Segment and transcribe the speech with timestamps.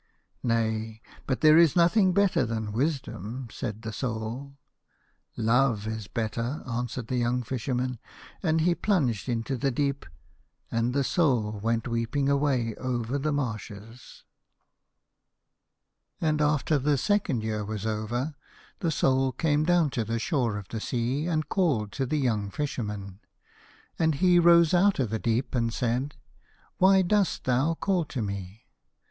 [0.41, 4.57] Nay, but there is nothing better than Wisdom," said the Soul."
[5.37, 7.99] Love is better," answered the young Fisherman,
[8.41, 10.07] and he plunged into the deep,
[10.71, 14.23] and the Soul went weeping away over the marshes.
[16.19, 18.33] 96 And after the second year was over
[18.79, 22.49] the Soul came down to the shore of the sea, and called to the young
[22.49, 23.19] Fisherman,
[23.99, 26.15] and he rose out of the deep and said,"
[26.79, 28.65] Why dost thou call to me?"